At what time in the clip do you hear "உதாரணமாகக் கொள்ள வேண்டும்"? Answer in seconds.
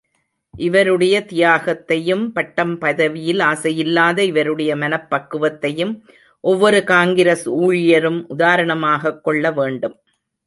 8.29-9.95